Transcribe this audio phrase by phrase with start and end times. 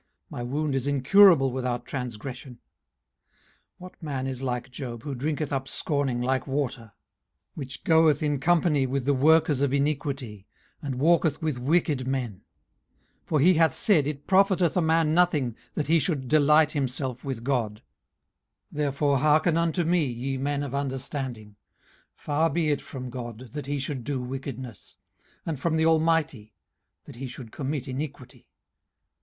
[0.31, 2.53] my wound is incurable without transgression.
[2.55, 2.59] 18:034:007
[3.77, 6.93] What man is like Job, who drinketh up scorning like water?
[7.51, 10.47] 18:034:008 Which goeth in company with the workers of iniquity,
[10.81, 12.41] and walketh with wicked men.
[13.25, 17.23] 18:034:009 For he hath said, It profiteth a man nothing that he should delight himself
[17.23, 17.83] with God.
[17.83, 17.83] 18:034:010
[18.79, 21.57] Therefore hearken unto me ye men of understanding:
[22.15, 24.97] far be it from God, that he should do wickedness;
[25.45, 26.55] and from the Almighty,
[27.03, 28.49] that he should commit iniquity.